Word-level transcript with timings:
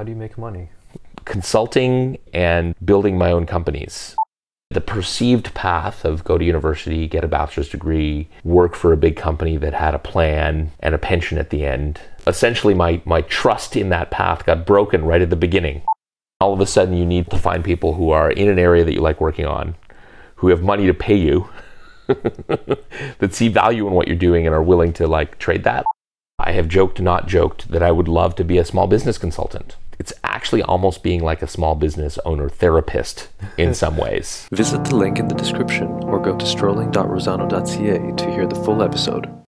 How 0.00 0.04
do 0.04 0.12
you 0.12 0.16
make 0.16 0.38
money? 0.38 0.70
Consulting 1.26 2.16
and 2.32 2.74
building 2.82 3.18
my 3.18 3.30
own 3.30 3.44
companies. 3.44 4.16
The 4.70 4.80
perceived 4.80 5.52
path 5.52 6.06
of 6.06 6.24
go 6.24 6.38
to 6.38 6.44
university, 6.46 7.06
get 7.06 7.22
a 7.22 7.28
bachelor's 7.28 7.68
degree, 7.68 8.30
work 8.42 8.74
for 8.74 8.94
a 8.94 8.96
big 8.96 9.14
company 9.14 9.58
that 9.58 9.74
had 9.74 9.94
a 9.94 9.98
plan 9.98 10.72
and 10.80 10.94
a 10.94 10.98
pension 10.98 11.36
at 11.36 11.50
the 11.50 11.66
end. 11.66 12.00
Essentially, 12.26 12.72
my, 12.72 13.02
my 13.04 13.20
trust 13.20 13.76
in 13.76 13.90
that 13.90 14.10
path 14.10 14.46
got 14.46 14.64
broken 14.64 15.04
right 15.04 15.20
at 15.20 15.28
the 15.28 15.36
beginning. 15.36 15.82
All 16.40 16.54
of 16.54 16.62
a 16.62 16.66
sudden, 16.66 16.96
you 16.96 17.04
need 17.04 17.30
to 17.30 17.38
find 17.38 17.62
people 17.62 17.92
who 17.92 18.08
are 18.08 18.30
in 18.30 18.48
an 18.48 18.58
area 18.58 18.86
that 18.86 18.94
you 18.94 19.02
like 19.02 19.20
working 19.20 19.44
on, 19.44 19.74
who 20.36 20.48
have 20.48 20.62
money 20.62 20.86
to 20.86 20.94
pay 20.94 21.16
you, 21.16 21.50
that 22.06 23.34
see 23.34 23.48
value 23.48 23.86
in 23.86 23.92
what 23.92 24.08
you're 24.08 24.16
doing 24.16 24.46
and 24.46 24.54
are 24.54 24.62
willing 24.62 24.94
to 24.94 25.06
like 25.06 25.38
trade 25.38 25.64
that. 25.64 25.84
I 26.38 26.52
have 26.52 26.68
joked, 26.68 27.02
not 27.02 27.28
joked, 27.28 27.70
that 27.70 27.82
I 27.82 27.90
would 27.90 28.08
love 28.08 28.34
to 28.36 28.44
be 28.44 28.56
a 28.56 28.64
small 28.64 28.86
business 28.86 29.18
consultant. 29.18 29.76
It's 30.00 30.14
actually 30.24 30.62
almost 30.62 31.02
being 31.02 31.22
like 31.22 31.42
a 31.42 31.46
small 31.46 31.74
business 31.74 32.18
owner 32.24 32.48
therapist 32.48 33.28
in 33.58 33.74
some 33.74 33.96
ways. 34.04 34.48
Visit 34.50 34.86
the 34.86 34.96
link 34.96 35.18
in 35.18 35.28
the 35.28 35.34
description 35.34 35.88
or 36.04 36.18
go 36.18 36.36
to 36.38 36.46
strolling.rosano.ca 36.46 38.16
to 38.16 38.30
hear 38.30 38.46
the 38.46 38.54
full 38.64 38.82
episode. 38.82 39.40